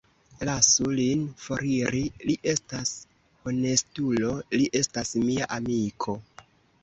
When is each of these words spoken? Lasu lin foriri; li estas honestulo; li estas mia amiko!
Lasu 0.47 0.85
lin 0.99 1.19
foriri; 1.41 1.99
li 2.29 2.35
estas 2.53 2.93
honestulo; 3.43 4.33
li 4.61 4.67
estas 4.81 5.13
mia 5.27 5.51
amiko! 5.59 6.19